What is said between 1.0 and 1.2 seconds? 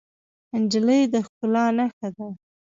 د